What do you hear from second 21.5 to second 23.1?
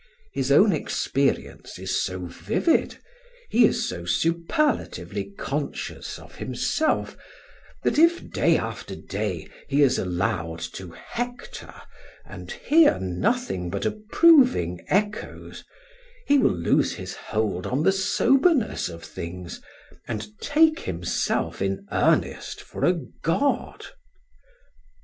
in earnest for a